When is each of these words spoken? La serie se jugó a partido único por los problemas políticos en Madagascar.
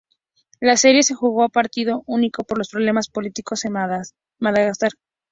La 0.59 0.77
serie 0.77 1.03
se 1.03 1.13
jugó 1.13 1.43
a 1.43 1.49
partido 1.49 2.01
único 2.07 2.43
por 2.43 2.57
los 2.57 2.69
problemas 2.69 3.07
políticos 3.07 3.65
en 3.65 3.73
Madagascar. 3.73 4.93